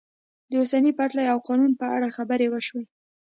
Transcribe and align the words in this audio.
د 0.51 0.53
اوسپنې 0.61 0.91
پټلۍ 0.97 1.25
او 1.33 1.39
قانون 1.47 1.71
په 1.79 1.85
اړه 1.95 2.13
خبرې 2.17 2.47
وشوې. 2.49 2.83